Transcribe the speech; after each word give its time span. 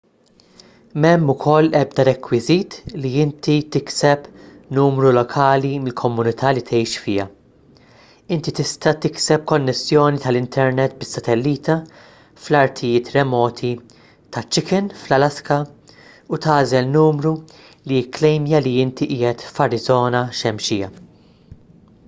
m'hemm 1.03 1.25
ukoll 1.31 1.67
ebda 1.79 2.03
rekwiżit 2.07 2.77
li 3.01 3.09
inti 3.23 3.57
tikseb 3.75 4.23
numru 4.77 5.11
lokali 5.17 5.73
mill-komunità 5.83 6.53
li 6.59 6.63
tgħix 6.69 6.95
fiha 7.03 7.25
inti 8.37 8.53
tista' 8.59 8.93
tikseb 9.05 9.45
konnessjoni 9.51 10.21
tal-internet 10.23 10.95
bis-satellita 11.03 11.75
fl-artijiet 12.47 13.13
remoti 13.19 13.71
ta' 14.37 14.45
chicken 14.57 14.89
fl-alaska 15.03 15.59
u 16.37 16.41
tagħżel 16.47 16.89
numru 16.97 17.35
li 17.51 18.01
jikklejmja 18.01 18.63
li 18.69 18.73
inti 18.87 19.09
qiegħed 19.13 19.45
f'arizona 19.53 20.23
xemxija 20.41 20.91